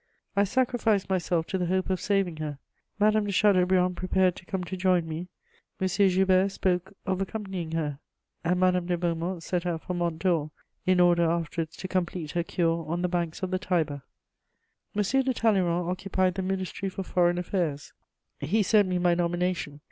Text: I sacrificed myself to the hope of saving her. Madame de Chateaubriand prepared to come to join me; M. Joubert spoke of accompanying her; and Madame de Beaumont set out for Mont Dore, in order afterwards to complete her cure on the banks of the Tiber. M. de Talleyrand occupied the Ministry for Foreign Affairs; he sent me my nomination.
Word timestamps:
I 0.35 0.45
sacrificed 0.45 1.11
myself 1.11 1.45
to 1.45 1.59
the 1.59 1.67
hope 1.67 1.91
of 1.91 2.01
saving 2.01 2.37
her. 2.37 2.57
Madame 2.99 3.27
de 3.27 3.31
Chateaubriand 3.31 3.95
prepared 3.95 4.35
to 4.37 4.47
come 4.47 4.63
to 4.63 4.75
join 4.75 5.07
me; 5.07 5.27
M. 5.79 5.87
Joubert 5.87 6.49
spoke 6.51 6.95
of 7.05 7.21
accompanying 7.21 7.73
her; 7.73 7.99
and 8.43 8.59
Madame 8.59 8.87
de 8.87 8.97
Beaumont 8.97 9.43
set 9.43 9.63
out 9.67 9.83
for 9.83 9.93
Mont 9.93 10.17
Dore, 10.17 10.49
in 10.87 10.99
order 10.99 11.29
afterwards 11.29 11.77
to 11.77 11.87
complete 11.87 12.31
her 12.31 12.41
cure 12.41 12.83
on 12.89 13.03
the 13.03 13.07
banks 13.09 13.43
of 13.43 13.51
the 13.51 13.59
Tiber. 13.59 14.01
M. 14.95 15.01
de 15.03 15.33
Talleyrand 15.35 15.87
occupied 15.91 16.33
the 16.33 16.41
Ministry 16.41 16.89
for 16.89 17.03
Foreign 17.03 17.37
Affairs; 17.37 17.93
he 18.39 18.63
sent 18.63 18.87
me 18.87 18.97
my 18.97 19.13
nomination. 19.13 19.79